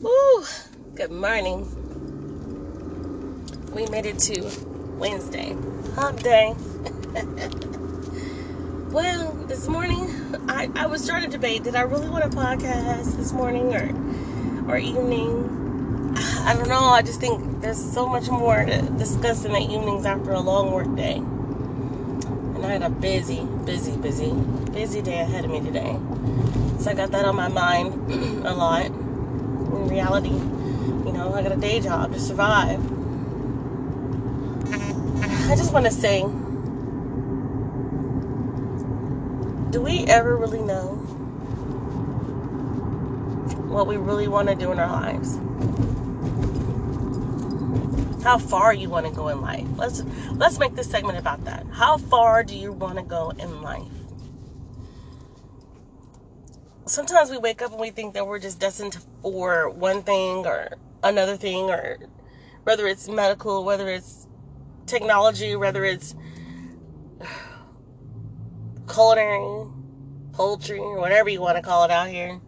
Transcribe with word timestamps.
Woo! 0.00 0.44
Good 0.94 1.10
morning. 1.10 1.66
We 3.74 3.84
made 3.86 4.06
it 4.06 4.20
to 4.20 4.48
Wednesday, 4.96 5.56
hump 5.96 6.22
day. 6.22 6.54
well, 8.92 9.32
this 9.48 9.66
morning, 9.66 10.08
I, 10.48 10.70
I 10.76 10.86
was 10.86 11.04
trying 11.04 11.24
to 11.24 11.28
debate 11.28 11.64
did 11.64 11.74
I 11.74 11.80
really 11.80 12.08
want 12.08 12.24
a 12.24 12.28
podcast 12.28 13.16
this 13.16 13.32
morning 13.32 13.74
or 13.74 13.90
or 14.70 14.78
evening? 14.78 16.14
I 16.42 16.54
don't 16.54 16.68
know. 16.68 16.78
I 16.78 17.02
just 17.02 17.18
think 17.18 17.60
there's 17.60 17.92
so 17.92 18.08
much 18.08 18.30
more 18.30 18.64
to 18.64 18.82
discuss 18.98 19.44
in 19.44 19.50
the 19.50 19.58
evenings 19.58 20.06
after 20.06 20.30
a 20.30 20.38
long 20.38 20.70
work 20.70 20.94
day. 20.94 21.16
And 21.16 22.64
I 22.64 22.68
had 22.68 22.84
a 22.84 22.90
busy, 22.90 23.44
busy, 23.64 23.96
busy, 23.96 24.30
busy 24.70 25.02
day 25.02 25.18
ahead 25.18 25.44
of 25.44 25.50
me 25.50 25.60
today. 25.60 25.98
So 26.78 26.92
I 26.92 26.94
got 26.94 27.10
that 27.10 27.24
on 27.24 27.34
my 27.34 27.48
mind 27.48 28.12
a 28.46 28.54
lot 28.54 28.92
in 29.82 29.88
reality, 29.88 30.30
you 30.30 31.12
know, 31.12 31.32
I 31.34 31.42
got 31.42 31.52
a 31.52 31.56
day 31.56 31.80
job 31.80 32.12
to 32.12 32.20
survive. 32.20 32.80
I 35.50 35.56
just 35.56 35.72
want 35.72 35.86
to 35.86 35.92
say 35.92 36.22
do 39.70 39.82
we 39.82 40.04
ever 40.06 40.36
really 40.36 40.60
know 40.62 40.96
what 43.68 43.86
we 43.86 43.96
really 43.96 44.28
want 44.28 44.48
to 44.48 44.54
do 44.54 44.72
in 44.72 44.78
our 44.78 44.90
lives? 44.90 45.38
How 48.22 48.38
far 48.38 48.74
you 48.74 48.88
want 48.88 49.06
to 49.06 49.12
go 49.12 49.28
in 49.28 49.40
life? 49.40 49.66
Let's 49.76 50.02
let's 50.32 50.58
make 50.58 50.74
this 50.74 50.90
segment 50.90 51.18
about 51.18 51.44
that. 51.44 51.66
How 51.70 51.98
far 51.98 52.42
do 52.42 52.56
you 52.56 52.72
want 52.72 52.96
to 52.96 53.04
go 53.04 53.30
in 53.38 53.62
life? 53.62 53.97
Sometimes 56.88 57.30
we 57.30 57.38
wake 57.38 57.62
up 57.62 57.70
and 57.70 57.80
we 57.80 57.90
think 57.90 58.14
that 58.14 58.26
we're 58.26 58.38
just 58.38 58.58
destined 58.58 58.98
for 59.22 59.70
one 59.70 60.02
thing 60.02 60.46
or 60.46 60.70
another 61.02 61.36
thing, 61.36 61.70
or 61.70 61.98
whether 62.64 62.86
it's 62.86 63.08
medical, 63.08 63.64
whether 63.64 63.88
it's 63.88 64.26
technology, 64.86 65.54
whether 65.54 65.84
it's 65.84 66.14
culinary, 68.88 69.68
poultry, 70.32 70.80
whatever 70.80 71.28
you 71.28 71.40
want 71.40 71.56
to 71.56 71.62
call 71.62 71.84
it 71.84 71.90
out 71.90 72.08
here. 72.08 72.40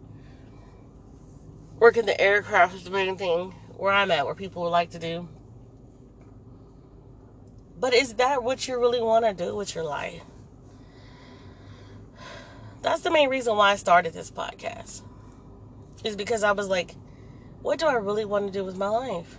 Working 1.77 2.05
the 2.05 2.19
aircraft 2.19 2.75
is 2.75 2.83
the 2.83 2.91
main 2.91 3.17
thing 3.17 3.51
where 3.77 3.91
I'm 3.91 4.11
at, 4.11 4.25
where 4.25 4.35
people 4.35 4.63
would 4.63 4.69
like 4.69 4.91
to 4.91 4.99
do. 4.99 5.27
But 7.79 7.95
is 7.95 8.13
that 8.15 8.43
what 8.43 8.67
you 8.67 8.79
really 8.79 9.01
want 9.01 9.25
to 9.25 9.33
do 9.33 9.55
with 9.55 9.73
your 9.73 9.83
life? 9.83 10.21
That's 12.81 13.01
the 13.01 13.11
main 13.11 13.29
reason 13.29 13.55
why 13.55 13.71
I 13.71 13.75
started 13.75 14.13
this 14.13 14.31
podcast. 14.31 15.03
Is 16.03 16.15
because 16.15 16.43
I 16.43 16.51
was 16.51 16.67
like, 16.67 16.95
what 17.61 17.77
do 17.77 17.85
I 17.85 17.93
really 17.93 18.25
want 18.25 18.47
to 18.47 18.51
do 18.51 18.63
with 18.63 18.75
my 18.75 18.87
life? 18.87 19.37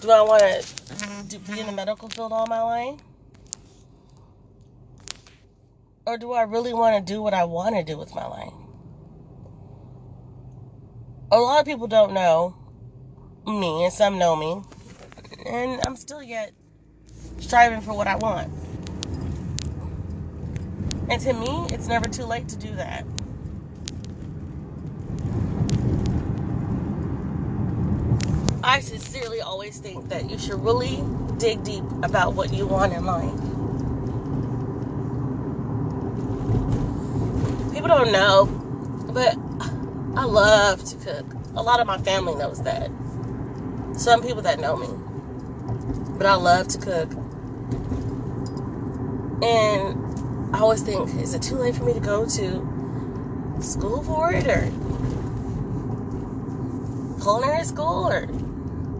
Do 0.00 0.10
I 0.12 0.20
want 0.20 0.74
to 1.30 1.38
be 1.40 1.58
in 1.58 1.66
the 1.66 1.72
medical 1.72 2.08
field 2.08 2.32
all 2.32 2.46
my 2.46 2.62
life? 2.62 3.00
Or 6.06 6.16
do 6.16 6.32
I 6.32 6.42
really 6.42 6.72
want 6.72 7.04
to 7.04 7.12
do 7.12 7.20
what 7.20 7.34
I 7.34 7.44
want 7.44 7.74
to 7.74 7.82
do 7.82 7.98
with 7.98 8.14
my 8.14 8.24
life? 8.24 8.52
A 11.32 11.38
lot 11.38 11.60
of 11.60 11.66
people 11.66 11.88
don't 11.88 12.12
know 12.12 12.56
me, 13.46 13.84
and 13.84 13.92
some 13.92 14.16
know 14.16 14.36
me. 14.36 14.62
And 15.44 15.80
I'm 15.86 15.96
still 15.96 16.22
yet 16.22 16.52
striving 17.40 17.80
for 17.80 17.94
what 17.94 18.06
I 18.06 18.16
want. 18.16 18.50
And 21.10 21.22
to 21.22 21.32
me, 21.32 21.66
it's 21.70 21.86
never 21.86 22.08
too 22.08 22.24
late 22.24 22.48
to 22.48 22.56
do 22.56 22.74
that. 22.74 23.04
I 28.62 28.80
sincerely 28.80 29.40
always 29.40 29.78
think 29.78 30.10
that 30.10 30.28
you 30.30 30.38
should 30.38 30.62
really 30.62 31.02
dig 31.38 31.64
deep 31.64 31.84
about 32.02 32.34
what 32.34 32.52
you 32.52 32.66
want 32.66 32.92
in 32.92 33.06
life. 33.06 33.32
People 37.72 37.88
don't 37.88 38.12
know, 38.12 38.44
but 39.12 39.36
I 40.18 40.24
love 40.24 40.84
to 40.84 40.96
cook. 40.96 41.26
A 41.54 41.62
lot 41.62 41.80
of 41.80 41.86
my 41.86 41.96
family 41.98 42.34
knows 42.34 42.62
that. 42.62 42.90
Some 43.94 44.22
people 44.22 44.42
that 44.42 44.60
know 44.60 44.76
me. 44.76 44.88
But 46.18 46.26
I 46.26 46.34
love 46.34 46.68
to 46.68 46.78
cook. 46.78 47.10
And 49.42 50.07
I 50.52 50.60
always 50.60 50.82
think, 50.82 51.14
is 51.20 51.34
it 51.34 51.42
too 51.42 51.56
late 51.56 51.74
for 51.74 51.84
me 51.84 51.92
to 51.92 52.00
go 52.00 52.24
to 52.24 53.62
school 53.62 54.02
for 54.02 54.32
it 54.32 54.46
or 54.46 54.70
culinary 57.20 57.64
school 57.64 58.08
or 58.08 58.26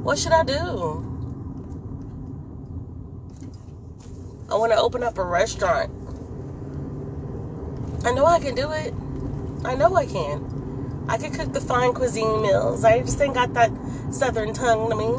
what 0.02 0.18
should 0.18 0.32
I 0.32 0.44
do? 0.44 1.04
I 4.50 4.56
want 4.56 4.72
to 4.72 4.78
open 4.78 5.02
up 5.02 5.16
a 5.16 5.24
restaurant. 5.24 5.90
I 8.04 8.12
know 8.12 8.26
I 8.26 8.40
can 8.40 8.54
do 8.54 8.70
it. 8.72 8.92
I 9.64 9.74
know 9.74 9.94
I 9.96 10.06
can. 10.06 11.06
I 11.08 11.16
can 11.16 11.32
cook 11.32 11.52
the 11.54 11.60
fine 11.60 11.94
cuisine 11.94 12.42
meals. 12.42 12.84
I 12.84 13.00
just 13.00 13.20
ain't 13.20 13.34
got 13.34 13.54
that 13.54 13.70
southern 14.10 14.52
tongue 14.52 14.90
to 14.90 14.96
me. 14.96 15.14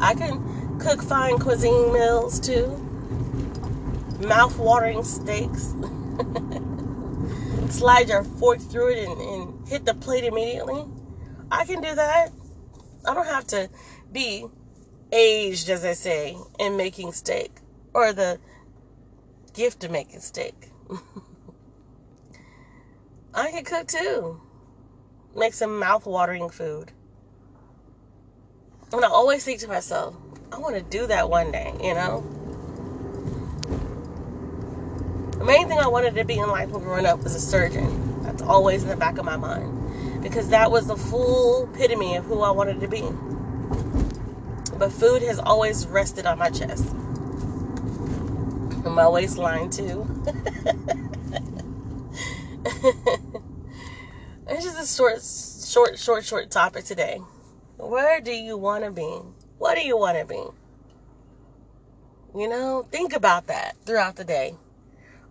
I 0.00 0.14
can 0.14 0.78
cook 0.78 1.02
fine 1.02 1.38
cuisine 1.38 1.92
meals 1.92 2.40
too 2.40 2.83
mouth-watering 4.20 5.04
steaks. 5.04 5.74
Slide 7.70 8.08
your 8.08 8.24
fork 8.24 8.60
through 8.60 8.92
it 8.92 9.08
and, 9.08 9.20
and 9.20 9.68
hit 9.68 9.84
the 9.84 9.94
plate 9.94 10.24
immediately. 10.24 10.84
I 11.50 11.64
can 11.64 11.80
do 11.80 11.94
that. 11.94 12.30
I 13.06 13.14
don't 13.14 13.26
have 13.26 13.46
to 13.48 13.68
be 14.12 14.46
aged, 15.12 15.68
as 15.70 15.84
I 15.84 15.92
say, 15.92 16.36
in 16.58 16.76
making 16.76 17.12
steak 17.12 17.52
or 17.92 18.12
the 18.12 18.38
gift 19.52 19.84
of 19.84 19.90
making 19.90 20.20
steak. 20.20 20.54
I 23.34 23.50
can 23.50 23.64
cook 23.64 23.88
too. 23.88 24.40
Make 25.36 25.54
some 25.54 25.78
mouth-watering 25.78 26.50
food. 26.50 26.92
And 28.92 29.04
I 29.04 29.08
always 29.08 29.44
think 29.44 29.58
to 29.60 29.68
myself, 29.68 30.14
I 30.52 30.58
want 30.58 30.76
to 30.76 30.82
do 30.82 31.08
that 31.08 31.28
one 31.28 31.50
day, 31.50 31.72
you 31.82 31.94
know? 31.94 32.43
The 35.44 35.52
main 35.52 35.68
thing 35.68 35.78
I 35.78 35.88
wanted 35.88 36.14
to 36.14 36.24
be 36.24 36.38
in 36.38 36.48
life 36.48 36.70
when 36.70 36.82
growing 36.84 37.04
up 37.04 37.22
was 37.22 37.34
a 37.34 37.40
surgeon. 37.40 38.22
That's 38.22 38.40
always 38.40 38.82
in 38.82 38.88
the 38.88 38.96
back 38.96 39.18
of 39.18 39.26
my 39.26 39.36
mind. 39.36 40.22
Because 40.22 40.48
that 40.48 40.70
was 40.70 40.86
the 40.86 40.96
full 40.96 41.64
epitome 41.64 42.16
of 42.16 42.24
who 42.24 42.40
I 42.40 42.50
wanted 42.50 42.80
to 42.80 42.88
be. 42.88 43.02
But 44.78 44.90
food 44.90 45.20
has 45.20 45.38
always 45.38 45.86
rested 45.86 46.24
on 46.24 46.38
my 46.38 46.48
chest. 46.48 46.90
And 48.86 48.94
my 48.94 49.06
waistline 49.06 49.68
too. 49.68 50.08
it's 54.48 54.64
just 54.64 54.82
a 54.82 54.86
short, 54.96 55.22
short, 55.70 55.98
short, 55.98 56.24
short 56.24 56.50
topic 56.50 56.86
today. 56.86 57.20
Where 57.76 58.22
do 58.22 58.32
you 58.32 58.56
want 58.56 58.84
to 58.84 58.90
be? 58.90 59.20
What 59.58 59.74
do 59.74 59.82
you 59.82 59.98
want 59.98 60.16
to 60.18 60.24
be? 60.24 60.42
You 62.34 62.48
know, 62.48 62.86
think 62.90 63.12
about 63.12 63.48
that 63.48 63.76
throughout 63.84 64.16
the 64.16 64.24
day. 64.24 64.54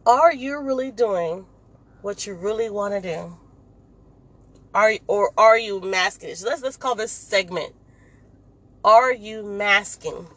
Are 0.05 0.33
you 0.33 0.59
really 0.59 0.91
doing 0.91 1.45
what 2.01 2.27
you 2.27 2.33
really 2.33 2.69
want 2.69 2.93
to 2.93 2.99
do? 2.99 3.37
Are 4.73 4.95
or 5.07 5.31
are 5.37 5.57
you 5.57 5.79
masking 5.79 6.29
it? 6.29 6.37
So 6.39 6.49
let's 6.49 6.61
let's 6.61 6.75
call 6.75 6.95
this 6.95 7.13
segment. 7.13 7.73
Are 8.83 9.13
you 9.13 9.43
masking 9.43 10.27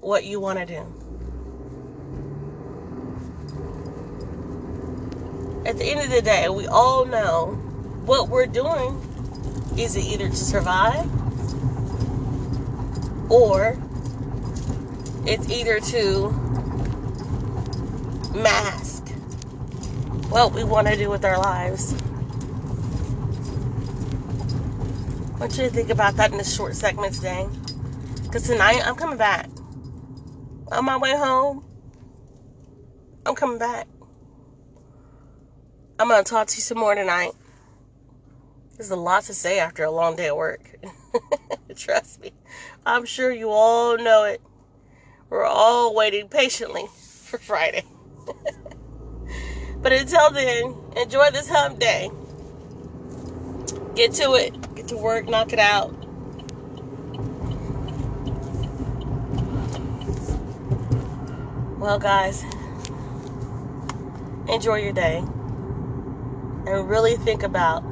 what 0.00 0.24
you 0.24 0.38
want 0.38 0.58
to 0.58 0.66
do? 0.66 0.80
At 5.64 5.78
the 5.78 5.84
end 5.84 6.00
of 6.00 6.10
the 6.10 6.20
day, 6.20 6.50
we 6.50 6.66
all 6.66 7.06
know 7.06 7.52
what 8.04 8.28
we're 8.28 8.46
doing 8.46 9.00
is 9.78 9.96
either 9.96 10.28
to 10.28 10.36
survive 10.36 11.08
or 13.30 13.78
it's 15.24 15.48
either 15.48 15.80
to 15.80 16.30
mask 18.34 18.79
what 20.30 20.52
we 20.52 20.62
want 20.62 20.86
to 20.86 20.96
do 20.96 21.10
with 21.10 21.24
our 21.24 21.38
lives. 21.38 21.92
I 25.34 25.40
want 25.40 25.58
you 25.58 25.64
to 25.64 25.70
think 25.70 25.90
about 25.90 26.14
that 26.16 26.30
in 26.30 26.38
this 26.38 26.54
short 26.54 26.76
segment 26.76 27.14
today. 27.14 27.48
Because 28.22 28.44
tonight 28.44 28.80
I'm 28.84 28.94
coming 28.94 29.18
back. 29.18 29.50
On 30.70 30.84
my 30.84 30.96
way 30.96 31.16
home, 31.16 31.64
I'm 33.26 33.34
coming 33.34 33.58
back. 33.58 33.88
I'm 35.98 36.06
going 36.06 36.22
to 36.22 36.30
talk 36.30 36.46
to 36.46 36.56
you 36.56 36.62
some 36.62 36.78
more 36.78 36.94
tonight. 36.94 37.32
There's 38.76 38.92
a 38.92 38.96
lot 38.96 39.24
to 39.24 39.34
say 39.34 39.58
after 39.58 39.82
a 39.82 39.90
long 39.90 40.14
day 40.14 40.28
of 40.28 40.36
work. 40.36 40.76
Trust 41.76 42.20
me. 42.20 42.30
I'm 42.86 43.04
sure 43.04 43.32
you 43.32 43.50
all 43.50 43.98
know 43.98 44.22
it. 44.24 44.40
We're 45.28 45.44
all 45.44 45.92
waiting 45.92 46.28
patiently 46.28 46.84
for 46.86 47.38
Friday. 47.38 47.84
but 49.82 49.92
until 49.92 50.30
then, 50.30 50.74
enjoy 50.96 51.30
this 51.30 51.48
hump 51.48 51.78
day. 51.78 52.10
get 53.94 54.12
to 54.12 54.34
it, 54.34 54.74
get 54.74 54.88
to 54.88 54.96
work, 54.96 55.28
knock 55.28 55.52
it 55.52 55.58
out. 55.58 55.92
Well, 61.78 61.98
guys, 61.98 62.44
enjoy 64.48 64.76
your 64.82 64.92
day 64.92 65.18
and 66.66 66.88
really 66.88 67.16
think 67.16 67.42
about 67.42 67.82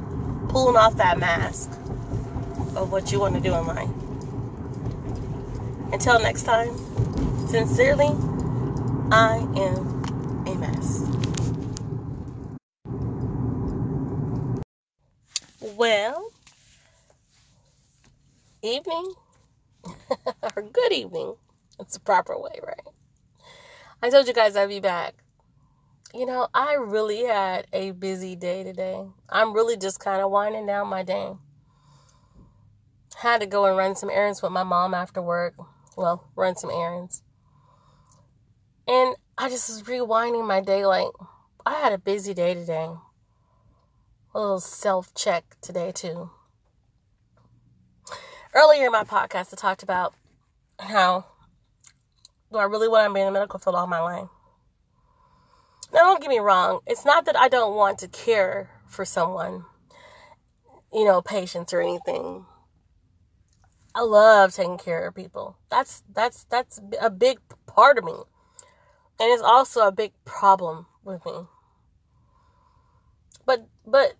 pulling 0.49 0.77
off 0.77 0.95
that 0.97 1.17
mask 1.19 1.71
of 2.75 2.91
what 2.91 3.11
you 3.11 3.19
want 3.19 3.35
to 3.35 3.41
do 3.41 3.53
in 3.53 3.65
life. 3.67 3.89
Until 5.91 6.19
next 6.19 6.43
time, 6.43 6.75
sincerely, 7.47 8.09
I 9.11 9.37
am 9.57 10.45
a 10.47 10.55
mess. 10.55 11.05
Well, 15.75 16.31
evening 18.63 19.13
or 20.55 20.61
good 20.63 20.91
evening. 20.91 21.35
It's 21.79 21.93
the 21.93 21.99
proper 21.99 22.39
way, 22.39 22.59
right? 22.65 22.93
I 24.01 24.09
told 24.09 24.27
you 24.27 24.33
guys 24.33 24.55
I'd 24.55 24.69
be 24.69 24.79
back. 24.79 25.15
You 26.13 26.25
know, 26.25 26.47
I 26.53 26.73
really 26.73 27.25
had 27.25 27.67
a 27.71 27.91
busy 27.91 28.35
day 28.35 28.63
today. 28.63 29.05
I'm 29.29 29.53
really 29.53 29.77
just 29.77 29.99
kind 29.99 30.21
of 30.21 30.31
winding 30.31 30.65
down 30.65 30.87
my 30.87 31.03
day. 31.03 31.33
Had 33.17 33.41
to 33.41 33.47
go 33.47 33.65
and 33.65 33.77
run 33.77 33.95
some 33.95 34.09
errands 34.09 34.41
with 34.41 34.51
my 34.51 34.63
mom 34.63 34.93
after 34.93 35.21
work. 35.21 35.53
Well, 35.95 36.29
run 36.35 36.55
some 36.55 36.71
errands. 36.71 37.21
And 38.87 39.15
I 39.37 39.49
just 39.49 39.69
was 39.69 39.83
rewinding 39.83 40.47
my 40.47 40.61
day 40.61 40.85
like 40.85 41.09
I 41.65 41.75
had 41.75 41.93
a 41.93 41.99
busy 41.99 42.33
day 42.33 42.55
today. 42.55 42.89
A 44.33 44.39
little 44.39 44.59
self 44.59 45.13
check 45.15 45.55
today, 45.61 45.91
too. 45.91 46.29
Earlier 48.53 48.85
in 48.85 48.91
my 48.91 49.03
podcast, 49.03 49.53
I 49.53 49.57
talked 49.57 49.83
about 49.83 50.13
how 50.79 51.25
do 52.51 52.57
I 52.57 52.63
really 52.63 52.87
want 52.87 53.09
to 53.09 53.13
be 53.13 53.21
in 53.21 53.25
the 53.27 53.31
medical 53.31 53.59
field 53.59 53.75
all 53.75 53.87
my 53.87 53.99
life? 53.99 54.29
Now, 55.91 56.01
don't 56.01 56.21
get 56.21 56.29
me 56.29 56.39
wrong. 56.39 56.81
It's 56.85 57.05
not 57.05 57.25
that 57.25 57.37
I 57.37 57.47
don't 57.47 57.75
want 57.75 57.99
to 57.99 58.07
care 58.07 58.69
for 58.87 59.05
someone, 59.05 59.65
you 60.93 61.05
know, 61.05 61.21
patients 61.21 61.73
or 61.73 61.81
anything. 61.81 62.45
I 63.95 64.01
love 64.01 64.53
taking 64.53 64.77
care 64.77 65.07
of 65.07 65.15
people. 65.15 65.57
That's 65.69 66.03
that's 66.13 66.43
that's 66.45 66.79
a 67.01 67.09
big 67.09 67.39
part 67.65 67.97
of 67.97 68.03
me. 68.03 68.13
And 69.19 69.31
it's 69.31 69.41
also 69.41 69.87
a 69.87 69.91
big 69.91 70.13
problem 70.25 70.85
with 71.03 71.25
me. 71.25 71.47
But 73.89 74.13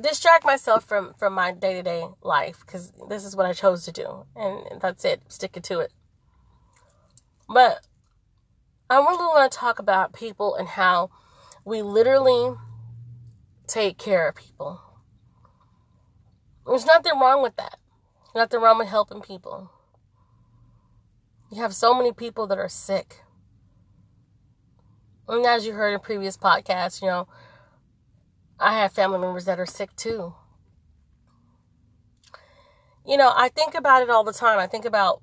distract 0.00 0.44
myself 0.44 0.84
from 0.84 1.14
from 1.14 1.32
my 1.32 1.52
day-to-day 1.52 2.06
life 2.22 2.64
cuz 2.66 2.92
this 3.08 3.24
is 3.24 3.34
what 3.34 3.46
I 3.46 3.54
chose 3.54 3.84
to 3.86 3.92
do 3.92 4.26
and 4.36 4.80
that's 4.80 5.04
it. 5.04 5.22
Sticking 5.28 5.62
to 5.64 5.80
it. 5.80 5.92
But 7.48 7.86
I 8.90 8.98
really 8.98 9.26
want 9.26 9.50
to 9.50 9.58
talk 9.58 9.78
about 9.78 10.12
people 10.12 10.54
and 10.54 10.68
how 10.68 11.10
we 11.64 11.82
literally 11.82 12.54
take 13.66 13.98
care 13.98 14.28
of 14.28 14.36
people. 14.36 14.80
There's 16.66 16.86
nothing 16.86 17.18
wrong 17.18 17.42
with 17.42 17.56
that. 17.56 17.78
Nothing 18.34 18.60
wrong 18.60 18.78
with 18.78 18.88
helping 18.88 19.22
people. 19.22 19.70
You 21.50 21.62
have 21.62 21.74
so 21.74 21.94
many 21.94 22.12
people 22.12 22.46
that 22.48 22.58
are 22.58 22.68
sick. 22.68 23.22
And 25.28 25.44
as 25.46 25.66
you 25.66 25.72
heard 25.72 25.94
in 25.94 26.00
previous 26.00 26.36
podcasts, 26.36 27.00
you 27.00 27.08
know, 27.08 27.28
I 28.58 28.78
have 28.78 28.92
family 28.92 29.18
members 29.18 29.44
that 29.44 29.60
are 29.60 29.66
sick 29.66 29.94
too. 29.96 30.34
You 33.06 33.16
know, 33.16 33.32
I 33.34 33.48
think 33.48 33.74
about 33.74 34.02
it 34.02 34.10
all 34.10 34.24
the 34.24 34.32
time. 34.32 34.58
I 34.58 34.66
think 34.66 34.84
about 34.84 35.22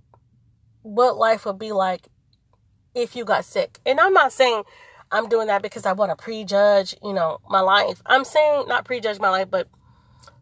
what 0.83 1.17
life 1.17 1.45
would 1.45 1.59
be 1.59 1.71
like 1.71 2.07
if 2.95 3.15
you 3.15 3.25
got 3.25 3.45
sick. 3.45 3.79
And 3.85 3.99
I'm 3.99 4.13
not 4.13 4.31
saying 4.31 4.63
I'm 5.11 5.27
doing 5.29 5.47
that 5.47 5.61
because 5.61 5.85
I 5.85 5.93
want 5.93 6.11
to 6.11 6.15
prejudge, 6.15 6.95
you 7.03 7.13
know, 7.13 7.39
my 7.49 7.59
life. 7.59 8.01
I'm 8.05 8.23
saying 8.23 8.65
not 8.67 8.85
prejudge 8.85 9.19
my 9.19 9.29
life, 9.29 9.49
but 9.49 9.67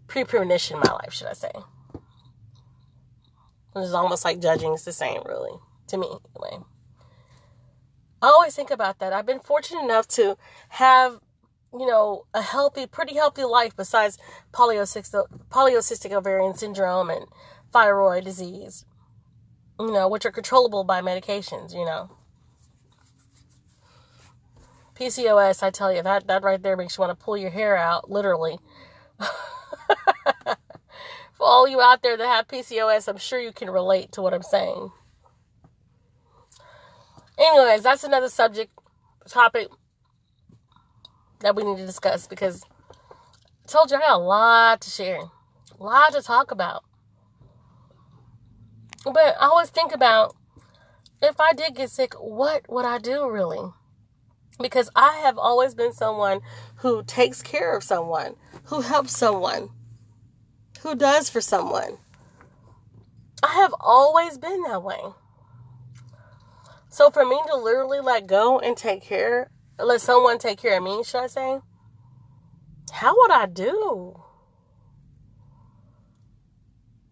pre-premonition 0.08 0.80
my 0.80 0.92
life, 0.94 1.14
should 1.14 1.28
I 1.28 1.34
say. 1.34 1.52
It's 3.76 3.94
almost 3.94 4.26
like 4.26 4.42
judging. 4.42 4.74
It's 4.74 4.84
the 4.84 4.92
same, 4.92 5.22
really, 5.26 5.58
to 5.88 5.98
me, 5.98 6.08
anyway. 6.08 6.64
I 8.22 8.28
always 8.28 8.56
think 8.56 8.70
about 8.70 9.00
that. 9.00 9.14
I've 9.14 9.26
been 9.26 9.40
fortunate 9.40 9.84
enough 9.84 10.08
to 10.10 10.38
have, 10.70 11.20
you 11.74 11.86
know, 11.86 12.26
a 12.34 12.42
healthy, 12.42 12.86
pretty 12.86 13.16
healthy 13.16 13.44
life 13.44 13.76
besides 13.76 14.18
polycystic, 14.52 16.12
ovarian 16.12 16.54
syndrome 16.54 17.10
and 17.10 17.26
thyroid 17.72 18.26
disease, 18.26 18.86
you 19.80 19.92
know, 19.92 20.10
which 20.10 20.26
are 20.26 20.32
controllable 20.32 20.84
by 20.84 21.02
medications, 21.02 21.74
you 21.74 21.86
know. 21.86 22.12
PCOS, 24.96 25.64
I 25.64 25.72
tell 25.72 25.94
you, 25.94 26.04
that, 26.04 26.28
that 26.28 26.44
right 26.44 26.62
there 26.62 26.78
makes 26.78 26.98
you 26.98 27.02
want 27.02 27.18
to 27.18 27.24
pull 27.24 27.38
your 27.38 27.50
hair 27.50 27.78
out, 27.78 28.12
literally. 28.12 28.60
For 29.20 29.28
all 31.40 31.68
you 31.68 31.82
out 31.82 32.04
there 32.04 32.18
that 32.18 32.28
have 32.28 32.48
PCOS, 32.48 33.08
I'm 33.08 33.18
sure 33.18 33.40
you 33.40 33.52
can 33.52 33.70
relate 33.70 34.12
to 34.12 34.22
what 34.22 34.34
I'm 34.34 34.44
saying. 34.44 34.92
Anyways, 37.40 37.82
that's 37.82 38.04
another 38.04 38.30
subject, 38.30 38.72
topic 39.28 39.70
that 41.42 41.56
we 41.56 41.64
need 41.64 41.78
to 41.78 41.86
discuss 41.86 42.28
because 42.28 42.64
I 42.92 43.68
told 43.68 43.92
you 43.92 43.98
I 43.98 44.00
got 44.00 44.16
a 44.16 44.18
lot 44.18 44.82
to 44.82 44.90
share, 44.90 45.20
a 45.20 45.84
lot 45.84 46.14
to 46.14 46.22
talk 46.22 46.52
about. 46.52 46.84
But 49.04 49.36
I 49.40 49.48
always 49.48 49.70
think 49.70 49.94
about 49.94 50.36
if 51.22 51.40
I 51.40 51.54
did 51.54 51.76
get 51.76 51.90
sick, 51.90 52.14
what 52.14 52.70
would 52.70 52.86
I 52.86 52.98
do 52.98 53.30
really? 53.30 53.72
because 54.62 54.90
I 54.96 55.20
have 55.24 55.38
always 55.38 55.74
been 55.74 55.94
someone 55.94 56.42
who 56.78 57.04
takes 57.04 57.42
care 57.42 57.76
of 57.76 57.84
someone, 57.84 58.36
who 58.66 58.82
helps 58.82 59.18
someone, 59.18 59.70
who 60.82 60.96
does 60.96 61.30
for 61.30 61.42
someone. 61.42 61.98
I 63.44 63.54
have 63.56 63.74
always 63.80 64.38
been 64.38 64.62
that 64.64 64.84
way. 64.84 65.00
So 66.90 67.10
for 67.10 67.26
me 67.26 67.40
to 67.48 67.56
literally 67.56 68.02
let 68.02 68.28
go 68.28 68.60
and 68.60 68.76
take 68.78 69.02
care, 69.02 69.50
let 69.86 70.02
someone 70.02 70.38
take 70.38 70.60
care 70.60 70.78
of 70.78 70.84
me, 70.84 71.04
should 71.04 71.24
I 71.24 71.28
say? 71.28 71.60
How 72.92 73.16
would 73.18 73.32
I 73.32 73.46
do? 73.46 74.20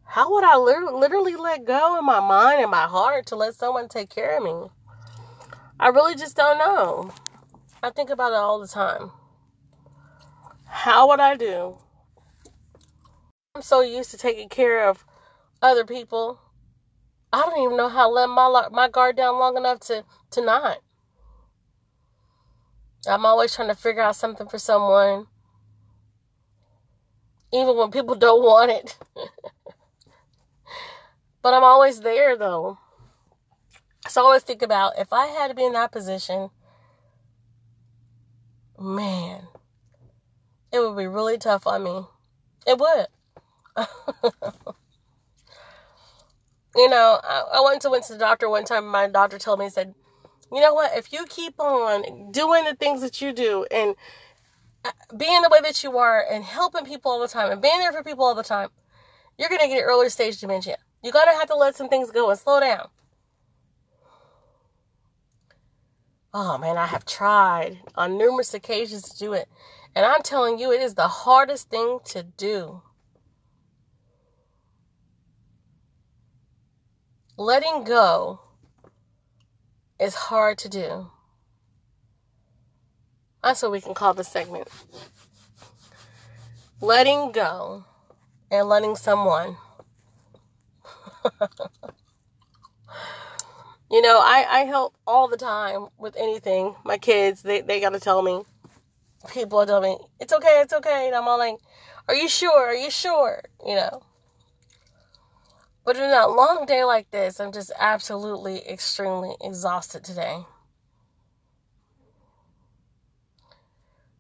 How 0.04 0.32
would 0.34 0.44
I 0.44 0.58
literally 0.58 1.36
let 1.36 1.66
go 1.66 1.98
in 1.98 2.06
my 2.06 2.20
mind 2.20 2.62
and 2.62 2.72
my 2.72 2.88
heart 2.88 3.28
to 3.28 3.36
let 3.36 3.56
someone 3.56 3.88
take 3.88 4.10
care 4.10 4.38
of 4.38 4.44
me? 4.44 4.70
I 5.80 5.90
really 5.90 6.16
just 6.16 6.36
don't 6.36 6.58
know. 6.58 7.12
I 7.82 7.92
think 7.92 8.10
about 8.10 8.34
it 8.34 8.38
all 8.38 8.60
the 8.60 8.68
time. 8.68 9.12
How 10.66 11.08
would 11.08 11.20
I 11.20 11.36
do? 11.36 11.78
I'm 13.56 13.62
so 13.62 13.82
used 13.82 14.12
to 14.12 14.18
taking 14.18 14.50
care 14.50 14.90
of 14.90 15.06
other 15.62 15.86
people. 15.86 16.40
I 17.32 17.42
don't 17.42 17.64
even 17.64 17.78
know 17.78 17.90
how 17.90 18.08
to 18.08 18.14
let 18.14 18.30
my 18.30 18.68
my 18.72 18.90
guard 18.90 19.16
down 19.16 19.40
long 19.40 19.58
enough 19.58 19.80
to 19.82 20.04
to 20.32 20.42
not. 20.42 20.80
I'm 23.08 23.26
always 23.26 23.56
trying 23.56 23.70
to 23.70 23.76
figure 23.76 24.02
out 24.02 24.16
something 24.16 24.48
for 24.48 24.60
someone, 24.60 25.28
even 27.54 27.78
when 27.78 27.92
people 27.92 28.16
don't 28.16 28.44
want 28.44 28.72
it. 28.72 28.98
but 31.42 31.54
I'm 31.54 31.64
always 31.64 32.02
there 32.02 32.38
though. 32.38 32.78
So 34.08 34.22
I 34.22 34.26
always 34.26 34.44
think 34.44 34.62
about 34.62 34.98
if 34.98 35.14
I 35.14 35.28
had 35.28 35.50
to 35.50 35.54
be 35.54 35.66
in 35.66 35.74
that 35.74 35.92
position, 35.92 36.50
man, 38.80 39.48
it 40.72 40.80
would 40.80 40.98
be 40.98 41.08
really 41.08 41.38
tough 41.38 41.68
on 41.68 41.84
me. 41.84 42.06
It 42.68 42.78
would. 42.78 43.08
you 46.76 46.90
know, 46.90 47.20
I, 47.24 47.44
I 47.54 47.62
went 47.64 47.82
to 47.84 47.90
went 47.90 48.06
to 48.06 48.14
the 48.14 48.20
doctor 48.20 48.50
one 48.50 48.66
time. 48.66 48.88
My 48.88 49.08
doctor 49.08 49.38
told 49.38 49.60
me, 49.60 49.66
he 49.66 49.72
said, 49.72 49.96
"You 50.52 50.62
know 50.62 50.74
what? 50.74 50.98
If 50.98 51.14
you 51.14 51.26
keep 51.28 51.60
on 51.60 52.32
doing 52.32 52.66
the 52.66 52.76
things 52.76 53.02
that 53.02 53.22
you 53.22 53.34
do 53.34 53.66
and 53.72 53.96
uh, 54.84 54.92
being 55.18 55.42
the 55.42 55.50
way 55.50 55.62
that 55.62 55.84
you 55.84 55.98
are 55.98 56.24
and 56.30 56.44
helping 56.44 56.86
people 56.86 57.12
all 57.12 57.20
the 57.20 57.28
time 57.28 57.52
and 57.52 57.62
being 57.62 57.80
there 57.80 57.92
for 57.92 58.04
people 58.04 58.26
all 58.26 58.36
the 58.36 58.44
time, 58.44 58.70
you're 59.38 59.50
gonna 59.50 59.68
get 59.68 59.84
early 59.84 60.10
stage 60.10 60.40
dementia. 60.40 60.78
You're 61.04 61.14
gonna 61.14 61.34
have 61.34 61.48
to 61.48 61.56
let 61.56 61.76
some 61.76 61.90
things 61.90 62.12
go 62.12 62.30
and 62.30 62.40
slow 62.40 62.60
down." 62.60 62.90
Oh 66.34 66.58
man, 66.60 66.78
I 66.78 66.86
have 66.86 67.06
tried 67.06 67.80
on 67.96 68.18
numerous 68.18 68.54
occasions 68.54 69.10
to 69.10 69.18
do 69.18 69.34
it. 69.34 69.50
And 69.96 70.06
I'm 70.06 70.22
telling 70.22 70.60
you, 70.60 70.72
it 70.72 70.82
is 70.82 70.94
the 70.94 71.08
hardest 71.08 71.70
thing 71.70 72.00
to 72.06 72.24
do. 72.24 72.84
Letting 77.38 77.84
go 77.84 78.42
is 80.00 80.16
hard 80.16 80.58
to 80.60 80.70
do. 80.70 81.12
That's 83.44 83.62
what 83.62 83.72
we 83.72 83.82
can 83.82 83.94
call 83.94 84.14
the 84.14 84.24
segment. 84.24 84.68
Letting 86.82 87.32
go 87.32 87.86
and 88.52 88.68
letting 88.68 88.96
someone. 88.96 89.58
you 93.92 94.02
know, 94.02 94.20
I, 94.22 94.46
I 94.50 94.60
help 94.66 94.96
all 95.06 95.28
the 95.28 95.38
time 95.38 95.88
with 95.98 96.16
anything. 96.18 96.76
My 96.84 96.98
kids, 96.98 97.42
they, 97.42 97.62
they 97.62 97.80
got 97.80 97.94
to 97.94 98.00
tell 98.00 98.22
me. 98.22 98.44
People 99.34 99.66
tell 99.66 99.82
me, 99.82 99.98
it's 100.20 100.32
okay, 100.32 100.62
it's 100.62 100.74
okay. 100.74 101.08
And 101.08 101.16
I'm 101.16 101.28
all 101.28 101.38
like, 101.38 101.58
are 102.08 102.16
you 102.16 102.30
sure? 102.30 102.68
Are 102.68 102.76
you 102.76 102.90
sure? 102.90 103.42
You 103.66 103.76
know. 103.76 104.02
But 105.90 105.98
in 105.98 106.12
a 106.12 106.28
long 106.28 106.68
day 106.68 106.84
like 106.84 107.10
this, 107.10 107.40
I'm 107.40 107.52
just 107.52 107.72
absolutely 107.80 108.62
extremely 108.70 109.36
exhausted 109.42 110.04
today. 110.04 110.46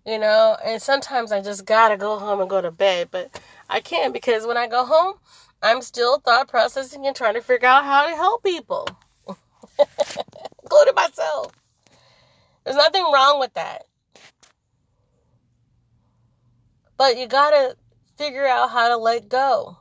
You 0.03 0.17
know, 0.17 0.57
and 0.65 0.81
sometimes 0.81 1.31
I 1.31 1.43
just 1.43 1.67
gotta 1.67 1.95
go 1.95 2.17
home 2.17 2.41
and 2.41 2.49
go 2.49 2.59
to 2.59 2.71
bed, 2.71 3.09
but 3.11 3.39
I 3.69 3.81
can't 3.81 4.13
because 4.13 4.47
when 4.47 4.57
I 4.57 4.65
go 4.65 4.83
home, 4.83 5.17
I'm 5.61 5.83
still 5.83 6.17
thought 6.17 6.47
processing 6.47 7.05
and 7.05 7.15
trying 7.15 7.35
to 7.35 7.41
figure 7.41 7.67
out 7.67 7.83
how 7.83 8.07
to 8.07 8.15
help 8.15 8.43
people, 8.43 8.87
including 9.27 10.95
myself. 10.95 11.51
There's 12.63 12.77
nothing 12.77 13.03
wrong 13.13 13.39
with 13.39 13.53
that. 13.53 13.83
But 16.97 17.15
you 17.15 17.27
gotta 17.27 17.75
figure 18.17 18.47
out 18.47 18.71
how 18.71 18.87
to 18.87 18.97
let 18.97 19.29
go 19.29 19.77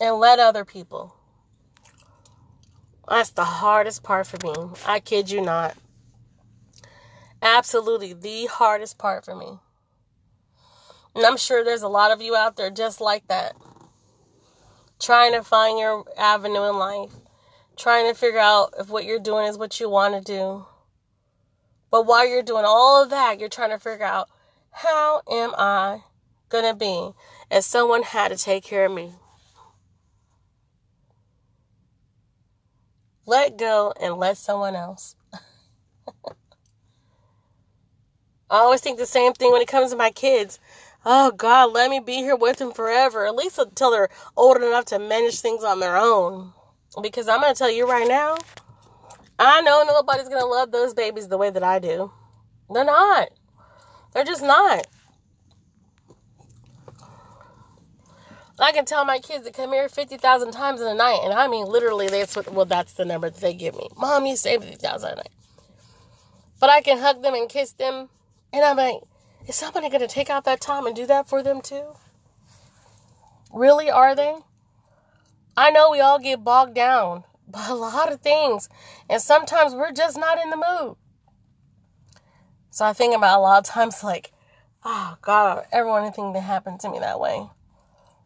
and 0.00 0.16
let 0.16 0.38
other 0.38 0.64
people. 0.64 1.14
That's 3.08 3.30
the 3.30 3.44
hardest 3.44 4.02
part 4.02 4.26
for 4.26 4.38
me. 4.44 4.70
I 4.86 5.00
kid 5.00 5.30
you 5.30 5.40
not. 5.40 5.76
Absolutely 7.42 8.14
the 8.14 8.46
hardest 8.46 8.98
part 8.98 9.24
for 9.24 9.36
me. 9.36 9.58
And 11.14 11.24
I'm 11.24 11.36
sure 11.36 11.62
there's 11.62 11.82
a 11.82 11.88
lot 11.88 12.10
of 12.10 12.22
you 12.22 12.34
out 12.34 12.56
there 12.56 12.70
just 12.70 13.00
like 13.00 13.26
that. 13.28 13.54
Trying 14.98 15.32
to 15.32 15.42
find 15.42 15.78
your 15.78 16.04
avenue 16.16 16.68
in 16.70 16.78
life. 16.78 17.12
Trying 17.76 18.10
to 18.10 18.18
figure 18.18 18.40
out 18.40 18.74
if 18.78 18.88
what 18.88 19.04
you're 19.04 19.18
doing 19.18 19.46
is 19.46 19.58
what 19.58 19.78
you 19.78 19.90
want 19.90 20.14
to 20.14 20.32
do. 20.32 20.64
But 21.90 22.06
while 22.06 22.26
you're 22.26 22.42
doing 22.42 22.64
all 22.66 23.02
of 23.02 23.10
that, 23.10 23.38
you're 23.38 23.48
trying 23.48 23.70
to 23.70 23.78
figure 23.78 24.06
out 24.06 24.28
how 24.70 25.22
am 25.30 25.54
I 25.56 26.00
going 26.48 26.64
to 26.64 26.74
be? 26.74 27.12
if 27.50 27.64
someone 27.64 28.02
had 28.02 28.28
to 28.28 28.36
take 28.36 28.64
care 28.64 28.86
of 28.86 28.92
me. 28.92 29.12
Let 33.26 33.58
go 33.58 33.92
and 34.00 34.16
let 34.16 34.36
someone 34.36 34.76
else. 34.76 35.16
I 35.32 35.38
always 38.58 38.80
think 38.80 38.98
the 38.98 39.06
same 39.06 39.32
thing 39.32 39.52
when 39.52 39.62
it 39.62 39.68
comes 39.68 39.90
to 39.90 39.96
my 39.96 40.10
kids. 40.10 40.58
Oh 41.06 41.30
God, 41.32 41.72
let 41.72 41.90
me 41.90 42.00
be 42.00 42.16
here 42.16 42.36
with 42.36 42.58
them 42.58 42.72
forever, 42.72 43.26
at 43.26 43.34
least 43.34 43.58
until 43.58 43.90
they're 43.90 44.08
old 44.36 44.58
enough 44.58 44.86
to 44.86 44.98
manage 44.98 45.40
things 45.40 45.64
on 45.64 45.80
their 45.80 45.96
own. 45.96 46.52
Because 47.02 47.28
I'm 47.28 47.40
gonna 47.40 47.54
tell 47.54 47.70
you 47.70 47.88
right 47.88 48.08
now, 48.08 48.36
I 49.38 49.60
know 49.62 49.84
nobody's 49.86 50.28
gonna 50.28 50.46
love 50.46 50.70
those 50.72 50.94
babies 50.94 51.28
the 51.28 51.38
way 51.38 51.50
that 51.50 51.64
I 51.64 51.78
do. 51.78 52.12
They're 52.72 52.84
not. 52.84 53.28
They're 54.12 54.24
just 54.24 54.42
not. 54.42 54.86
I 58.58 58.70
can 58.72 58.84
tell 58.84 59.04
my 59.04 59.18
kids 59.18 59.44
to 59.46 59.52
come 59.52 59.72
here 59.72 59.88
50,000 59.88 60.52
times 60.52 60.80
in 60.80 60.86
a 60.86 60.94
night. 60.94 61.20
And 61.24 61.32
I 61.32 61.48
mean, 61.48 61.66
literally, 61.66 62.08
that's 62.08 62.36
what, 62.36 62.52
well, 62.52 62.66
that's 62.66 62.92
the 62.92 63.04
number 63.04 63.28
that 63.28 63.40
they 63.40 63.52
give 63.52 63.74
me. 63.74 63.88
Mom, 63.96 64.26
you 64.26 64.36
say 64.36 64.56
50,000 64.56 65.12
a 65.12 65.16
night. 65.16 65.28
But 66.60 66.70
I 66.70 66.80
can 66.80 66.98
hug 66.98 67.22
them 67.22 67.34
and 67.34 67.48
kiss 67.48 67.72
them. 67.72 68.08
And 68.52 68.64
I'm 68.64 68.76
like, 68.76 69.00
is 69.48 69.56
somebody 69.56 69.88
going 69.88 70.00
to 70.00 70.08
take 70.08 70.30
out 70.30 70.44
that 70.44 70.60
time 70.60 70.86
and 70.86 70.94
do 70.94 71.04
that 71.06 71.28
for 71.28 71.42
them 71.42 71.60
too? 71.60 71.84
Really, 73.52 73.90
are 73.90 74.14
they? 74.14 74.36
I 75.56 75.70
know 75.70 75.90
we 75.90 76.00
all 76.00 76.18
get 76.18 76.44
bogged 76.44 76.74
down 76.74 77.24
by 77.48 77.66
a 77.68 77.74
lot 77.74 78.12
of 78.12 78.20
things. 78.20 78.68
And 79.10 79.20
sometimes 79.20 79.74
we're 79.74 79.92
just 79.92 80.16
not 80.16 80.38
in 80.42 80.50
the 80.50 80.56
mood. 80.56 80.96
So 82.70 82.84
I 82.84 82.92
think 82.92 83.16
about 83.16 83.38
a 83.38 83.42
lot 83.42 83.58
of 83.58 83.64
times 83.64 84.02
like, 84.02 84.32
oh 84.84 85.16
God, 85.22 85.66
everyone 85.72 86.02
anything 86.02 86.32
that 86.32 86.40
happened 86.40 86.80
to 86.80 86.90
me 86.90 87.00
that 87.00 87.20
way. 87.20 87.48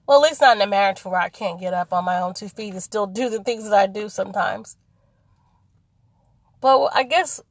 Well, 0.09 0.25
at 0.25 0.31
least 0.31 0.41
not 0.41 0.57
in 0.57 0.63
a 0.63 0.67
marriage 0.67 1.05
where 1.05 1.21
I 1.21 1.29
can't 1.29 1.61
get 1.61 1.75
up 1.75 1.93
on 1.93 2.07
my 2.07 2.19
own 2.19 2.33
two 2.33 2.49
feet 2.49 2.73
and 2.73 2.83
still 2.83 3.07
do 3.07 3.29
the 3.29 3.45
things 3.45 3.65
that 3.65 3.75
I 3.75 3.87
do 3.87 4.09
sometimes. 4.09 4.79
But 6.63 6.89
I 6.95 7.03
guess 7.03 7.43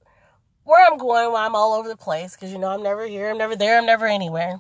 where 0.64 0.84
I'm 0.84 0.98
going, 0.98 1.36
I'm 1.36 1.56
all 1.56 1.74
over 1.74 1.88
the 1.88 1.96
place 1.96 2.36
because 2.36 2.52
you 2.52 2.58
know 2.58 2.70
I'm 2.70 2.82
never 2.82 3.06
here, 3.06 3.30
I'm 3.30 3.38
never 3.38 3.56
there, 3.56 3.78
I'm 3.78 3.86
never 3.86 4.08
anywhere. 4.08 4.60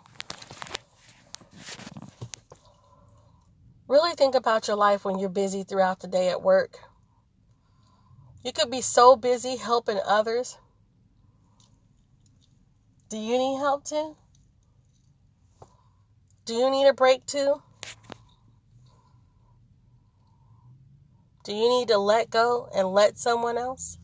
Really 3.87 4.13
think 4.13 4.35
about 4.35 4.67
your 4.67 4.77
life 4.77 5.03
when 5.03 5.17
you're 5.17 5.27
busy 5.27 5.63
throughout 5.63 5.99
the 5.99 6.07
day 6.07 6.29
at 6.29 6.43
work. 6.43 6.77
You 8.43 8.53
could 8.53 8.69
be 8.69 8.81
so 8.81 9.15
busy 9.15 9.55
helping 9.55 9.99
others. 10.05 10.59
Do 13.09 13.17
you 13.17 13.39
need 13.39 13.57
help 13.57 13.85
too? 13.85 14.15
Do 16.45 16.53
you 16.53 16.69
need 16.69 16.85
a 16.85 16.93
break 16.93 17.25
too? 17.25 17.63
Do 21.43 21.53
you 21.53 21.69
need 21.69 21.87
to 21.87 21.97
let 21.97 22.29
go 22.29 22.67
and 22.75 22.89
let 22.89 23.17
someone 23.17 23.57
else? 23.57 23.97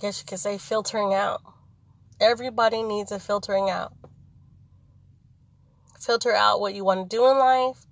Guess 0.00 0.20
you 0.20 0.26
could 0.26 0.38
say 0.38 0.56
filtering 0.56 1.12
out. 1.12 1.42
Everybody 2.18 2.82
needs 2.82 3.12
a 3.12 3.20
filtering 3.20 3.68
out. 3.68 3.92
Filter 6.00 6.32
out 6.32 6.60
what 6.60 6.74
you 6.74 6.82
want 6.82 7.10
to 7.10 7.16
do 7.16 7.30
in 7.30 7.36
life, 7.36 7.86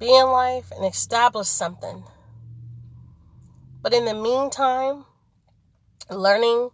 be 0.00 0.12
in 0.12 0.26
life, 0.26 0.72
and 0.74 0.84
establish 0.84 1.46
something. 1.46 2.02
But 3.80 3.94
in 3.94 4.04
the 4.04 4.14
meantime, 4.14 5.04
learning 6.10 6.70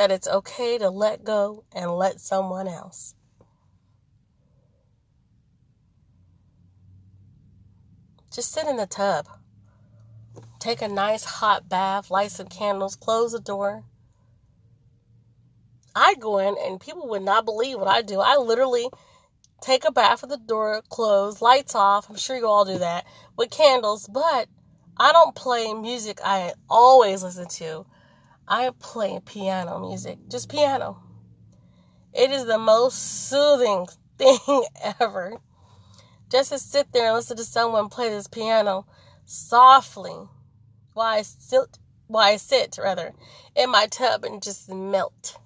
that 0.00 0.10
it's 0.10 0.26
okay 0.26 0.78
to 0.78 0.88
let 0.88 1.24
go 1.24 1.62
and 1.74 1.90
let 1.90 2.18
someone 2.18 2.66
else. 2.66 3.14
Just 8.32 8.50
sit 8.50 8.66
in 8.66 8.78
the 8.78 8.86
tub. 8.86 9.28
Take 10.58 10.80
a 10.80 10.88
nice 10.88 11.24
hot 11.24 11.68
bath, 11.68 12.10
light 12.10 12.30
some 12.30 12.46
candles, 12.46 12.96
close 12.96 13.32
the 13.32 13.40
door. 13.40 13.84
I 15.94 16.14
go 16.14 16.38
in 16.38 16.56
and 16.58 16.80
people 16.80 17.06
would 17.08 17.20
not 17.20 17.44
believe 17.44 17.76
what 17.76 17.86
I 17.86 18.00
do. 18.00 18.20
I 18.20 18.38
literally 18.38 18.88
take 19.60 19.84
a 19.84 19.92
bath 19.92 20.22
with 20.22 20.30
the 20.30 20.38
door 20.38 20.80
closed, 20.88 21.42
lights 21.42 21.74
off. 21.74 22.08
I'm 22.08 22.16
sure 22.16 22.38
you 22.38 22.46
all 22.46 22.64
do 22.64 22.78
that 22.78 23.04
with 23.36 23.50
candles, 23.50 24.08
but 24.10 24.48
I 24.96 25.12
don't 25.12 25.34
play 25.34 25.74
music 25.74 26.20
I 26.24 26.54
always 26.70 27.22
listen 27.22 27.48
to. 27.48 27.84
I 28.50 28.72
play 28.80 29.20
piano 29.24 29.78
music, 29.78 30.18
just 30.28 30.48
piano. 30.48 31.00
It 32.12 32.32
is 32.32 32.46
the 32.46 32.58
most 32.58 33.28
soothing 33.28 33.86
thing 34.18 34.64
ever 34.98 35.38
just 36.28 36.50
to 36.50 36.58
sit 36.58 36.92
there 36.92 37.06
and 37.06 37.14
listen 37.14 37.36
to 37.36 37.44
someone 37.44 37.88
play 37.88 38.08
this 38.08 38.26
piano 38.26 38.86
softly 39.24 40.16
while 40.94 41.06
I 41.06 41.22
sit, 41.22 41.78
while 42.08 42.24
I 42.26 42.36
sit 42.36 42.76
rather 42.82 43.12
in 43.54 43.70
my 43.70 43.86
tub 43.86 44.24
and 44.24 44.42
just 44.42 44.68
melt. 44.68 45.38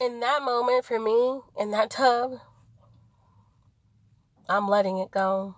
In 0.00 0.20
that 0.20 0.42
moment 0.42 0.86
for 0.86 0.98
me, 0.98 1.40
in 1.58 1.70
that 1.70 1.90
tub, 1.90 2.32
I'm 4.48 4.68
letting 4.68 4.98
it 4.98 5.10
go. 5.10 5.54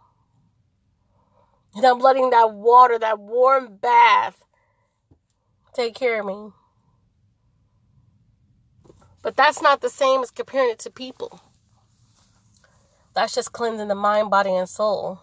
And 1.77 1.85
I'm 1.85 1.99
letting 1.99 2.31
that 2.31 2.55
water, 2.55 2.99
that 2.99 3.21
warm 3.21 3.77
bath, 3.77 4.43
take 5.75 5.95
care 5.95 6.21
of 6.21 6.27
me. 6.27 6.53
But 9.23 9.37
that's 9.37 9.61
not 9.61 9.83
the 9.83 9.91
same 9.91 10.23
as 10.23 10.31
comparing 10.31 10.71
it 10.71 10.79
to 10.81 10.91
people. 10.91 11.41
That's 13.15 13.35
just 13.35 13.53
cleansing 13.53 13.89
the 13.89 13.95
mind, 13.95 14.31
body, 14.31 14.55
and 14.55 14.69
soul. 14.69 15.21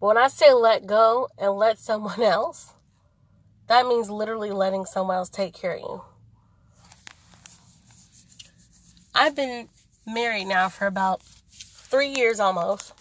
But 0.00 0.06
when 0.06 0.18
I 0.18 0.28
say 0.28 0.52
let 0.52 0.86
go 0.86 1.28
and 1.36 1.52
let 1.54 1.78
someone 1.78 2.22
else, 2.22 2.72
that 3.68 3.86
means 3.86 4.08
literally 4.08 4.52
letting 4.52 4.84
someone 4.84 5.16
else 5.16 5.30
take 5.30 5.52
care 5.52 5.74
of 5.74 5.80
you. 5.80 6.02
I've 9.14 9.34
been 9.34 9.68
married 10.06 10.44
now 10.44 10.68
for 10.68 10.86
about 10.86 11.22
three 11.22 12.08
years 12.08 12.38
almost. 12.38 12.92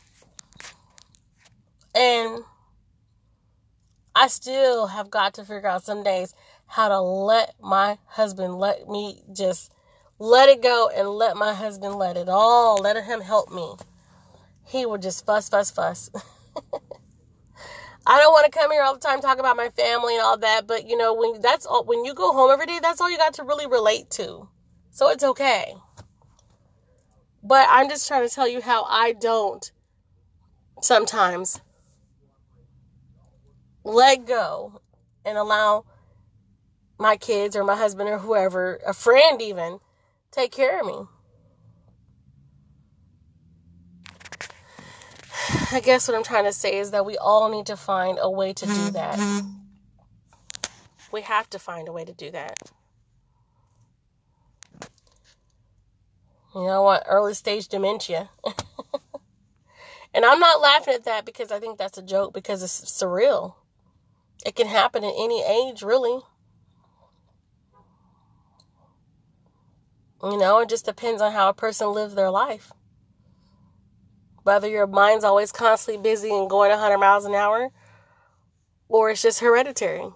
And 1.95 2.43
I 4.15 4.27
still 4.27 4.87
have 4.87 5.09
got 5.09 5.33
to 5.35 5.43
figure 5.43 5.67
out 5.67 5.83
some 5.83 6.03
days 6.03 6.35
how 6.67 6.89
to 6.89 6.99
let 7.01 7.55
my 7.61 7.97
husband 8.05 8.57
let 8.57 8.87
me 8.87 9.23
just 9.33 9.73
let 10.19 10.49
it 10.49 10.61
go 10.61 10.89
and 10.95 11.09
let 11.09 11.35
my 11.35 11.53
husband 11.53 11.95
let 11.95 12.15
it 12.17 12.29
all. 12.29 12.77
Let 12.77 13.01
him 13.03 13.21
help 13.21 13.51
me. 13.51 13.75
He 14.65 14.85
would 14.85 15.01
just 15.01 15.25
fuss, 15.25 15.49
fuss, 15.49 15.71
fuss. 15.71 16.09
I 18.05 18.19
don't 18.19 18.31
want 18.31 18.51
to 18.51 18.57
come 18.57 18.71
here 18.71 18.83
all 18.83 18.93
the 18.93 18.99
time 18.99 19.21
talk 19.21 19.39
about 19.39 19.57
my 19.57 19.69
family 19.69 20.15
and 20.15 20.23
all 20.23 20.37
that, 20.37 20.65
but 20.65 20.87
you 20.87 20.97
know, 20.97 21.13
when 21.13 21.41
that's 21.41 21.65
all 21.65 21.83
when 21.85 22.03
you 22.03 22.13
go 22.13 22.33
home 22.33 22.51
every 22.51 22.65
day, 22.65 22.79
that's 22.81 22.99
all 22.99 23.09
you 23.09 23.17
got 23.17 23.35
to 23.35 23.43
really 23.43 23.67
relate 23.67 24.09
to. 24.11 24.47
So 24.91 25.09
it's 25.09 25.23
okay. 25.23 25.73
But 27.43 27.67
I'm 27.69 27.89
just 27.89 28.07
trying 28.07 28.27
to 28.27 28.33
tell 28.33 28.47
you 28.47 28.61
how 28.61 28.83
I 28.83 29.13
don't 29.13 29.71
sometimes 30.81 31.61
let 33.83 34.25
go 34.25 34.81
and 35.25 35.37
allow 35.37 35.85
my 36.99 37.17
kids 37.17 37.55
or 37.55 37.63
my 37.63 37.75
husband 37.75 38.09
or 38.09 38.19
whoever, 38.19 38.79
a 38.85 38.93
friend 38.93 39.41
even, 39.41 39.79
take 40.31 40.51
care 40.51 40.79
of 40.79 40.85
me. 40.85 41.07
I 45.71 45.81
guess 45.81 46.07
what 46.07 46.15
I'm 46.15 46.23
trying 46.23 46.45
to 46.45 46.53
say 46.53 46.77
is 46.77 46.91
that 46.91 47.05
we 47.05 47.17
all 47.17 47.49
need 47.49 47.65
to 47.67 47.75
find 47.75 48.17
a 48.21 48.29
way 48.29 48.53
to 48.53 48.65
do 48.65 48.91
that. 48.91 49.19
We 51.11 51.21
have 51.21 51.49
to 51.49 51.59
find 51.59 51.87
a 51.87 51.91
way 51.91 52.05
to 52.05 52.13
do 52.13 52.31
that. 52.31 52.57
You 56.53 56.65
know 56.67 56.83
what? 56.83 57.03
Early 57.07 57.33
stage 57.33 57.67
dementia. 57.67 58.29
and 60.13 60.25
I'm 60.25 60.39
not 60.39 60.61
laughing 60.61 60.93
at 60.93 61.05
that 61.05 61.25
because 61.25 61.51
I 61.51 61.59
think 61.59 61.77
that's 61.77 61.97
a 61.97 62.01
joke 62.01 62.33
because 62.33 62.61
it's 62.61 62.81
surreal. 62.81 63.55
It 64.45 64.55
can 64.55 64.67
happen 64.67 65.03
at 65.03 65.13
any 65.17 65.43
age, 65.43 65.83
really. 65.83 66.19
You 70.23 70.37
know, 70.37 70.59
it 70.59 70.69
just 70.69 70.85
depends 70.85 71.21
on 71.21 71.31
how 71.31 71.49
a 71.49 71.53
person 71.53 71.93
lives 71.93 72.15
their 72.15 72.29
life. 72.29 72.71
Whether 74.43 74.67
your 74.67 74.87
mind's 74.87 75.23
always 75.23 75.51
constantly 75.51 76.01
busy 76.01 76.31
and 76.31 76.49
going 76.49 76.71
100 76.71 76.97
miles 76.97 77.25
an 77.25 77.35
hour, 77.35 77.69
or 78.87 79.09
it's 79.09 79.21
just 79.21 79.39
hereditary. 79.39 80.11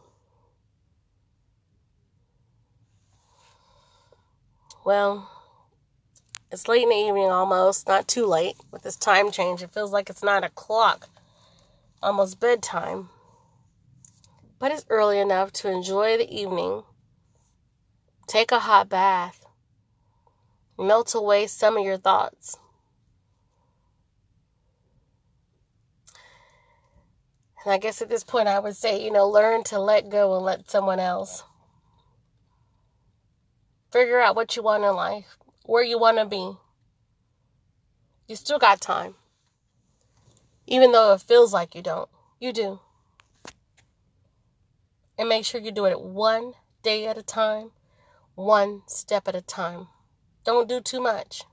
Well, 4.83 5.29
it's 6.51 6.67
late 6.67 6.83
in 6.83 6.89
the 6.89 6.95
evening 6.95 7.29
almost, 7.29 7.87
not 7.87 8.07
too 8.07 8.25
late 8.25 8.55
with 8.71 8.83
this 8.83 8.95
time 8.95 9.31
change. 9.31 9.63
It 9.63 9.71
feels 9.71 9.91
like 9.91 10.09
it's 10.09 10.23
9 10.23 10.43
o'clock, 10.43 11.09
almost 12.03 12.39
bedtime. 12.39 13.09
But 14.57 14.71
it's 14.71 14.85
early 14.89 15.19
enough 15.19 15.51
to 15.53 15.69
enjoy 15.69 16.17
the 16.17 16.33
evening, 16.33 16.83
take 18.27 18.51
a 18.51 18.59
hot 18.59 18.89
bath, 18.89 19.45
melt 20.77 21.13
away 21.13 21.47
some 21.47 21.77
of 21.77 21.83
your 21.83 21.97
thoughts. 21.97 22.57
And 27.65 27.73
I 27.73 27.79
guess 27.79 28.01
at 28.01 28.09
this 28.09 28.23
point, 28.23 28.47
I 28.47 28.59
would 28.59 28.75
say, 28.75 29.03
you 29.03 29.11
know, 29.11 29.27
learn 29.27 29.63
to 29.65 29.79
let 29.79 30.09
go 30.09 30.35
and 30.35 30.45
let 30.45 30.69
someone 30.69 30.99
else. 30.99 31.43
Figure 33.91 34.19
out 34.19 34.35
what 34.35 34.55
you 34.55 34.61
want 34.61 34.83
in 34.83 34.95
life, 34.95 35.37
where 35.63 35.83
you 35.83 35.99
want 35.99 36.17
to 36.17 36.25
be. 36.25 36.57
You 38.27 38.35
still 38.35 38.59
got 38.59 38.81
time. 38.81 39.15
Even 40.67 40.91
though 40.91 41.13
it 41.13 41.21
feels 41.21 41.53
like 41.53 41.73
you 41.75 41.81
don't, 41.81 42.09
you 42.39 42.53
do. 42.53 42.79
And 45.17 45.29
make 45.29 45.45
sure 45.45 45.61
you 45.61 45.71
do 45.71 45.85
it 45.85 46.01
one 46.01 46.53
day 46.83 47.07
at 47.07 47.17
a 47.17 47.23
time, 47.23 47.71
one 48.35 48.81
step 48.87 49.27
at 49.27 49.35
a 49.35 49.41
time. 49.41 49.87
Don't 50.43 50.67
do 50.67 50.81
too 50.81 51.01
much. 51.01 51.43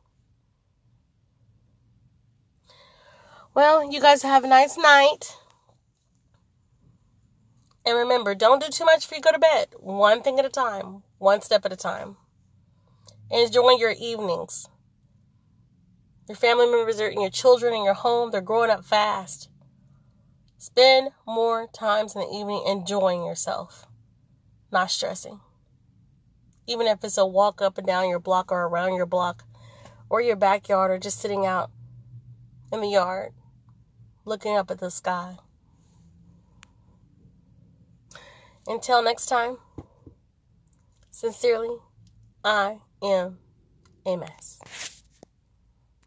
Well, 3.55 3.91
you 3.93 4.01
guys 4.01 4.23
have 4.23 4.45
a 4.45 4.49
nice 4.49 4.77
night. 4.77 5.37
And 7.85 7.99
remember, 7.99 8.35
don't 8.35 8.61
do 8.61 8.69
too 8.69 8.85
much 8.85 9.03
before 9.03 9.17
you 9.17 9.23
go 9.23 9.33
to 9.33 9.39
bed. 9.39 9.69
One 9.79 10.23
thing 10.23 10.39
at 10.39 10.45
a 10.45 10.51
time, 10.51 11.03
one 11.19 11.41
step 11.43 11.65
at 11.65 11.73
a 11.73 11.77
time. 11.77 12.17
Enjoy 13.31 13.71
your 13.73 13.95
evenings. 13.99 14.69
Your 16.29 16.37
family 16.37 16.67
members 16.67 17.01
are, 17.01 17.09
and 17.09 17.21
your 17.21 17.31
children 17.31 17.75
in 17.75 17.85
your 17.85 17.95
home, 17.95 18.31
they're 18.31 18.41
growing 18.41 18.71
up 18.71 18.85
fast. 18.85 19.49
Spend 20.63 21.11
more 21.27 21.67
times 21.67 22.15
in 22.15 22.21
the 22.21 22.29
evening 22.29 22.63
enjoying 22.69 23.25
yourself, 23.25 23.89
not 24.71 24.93
stressing. 24.93 25.41
Even 26.69 26.87
if 26.87 27.03
it's 27.03 27.19
a 27.19 27.27
walk 27.27 27.61
up 27.61 27.79
and 27.79 27.87
down 27.89 28.09
your 28.09 28.21
block 28.21 28.53
or 28.53 28.69
around 28.69 28.95
your 28.95 29.05
block 29.05 29.43
or 30.09 30.21
your 30.21 30.37
backyard 30.37 30.93
or 30.93 31.01
just 31.01 31.19
sitting 31.19 31.45
out 31.45 31.73
in 32.73 32.81
the 32.81 32.87
yard 32.87 33.33
looking 34.25 34.57
up 34.57 34.71
at 34.71 34.79
the 34.79 34.89
sky. 34.89 35.35
Until 38.69 39.03
next 39.03 39.27
time, 39.27 39.57
sincerely, 41.11 41.79
I 42.45 42.79
am 43.03 43.39
a 44.07 44.15
mess. 44.15 44.92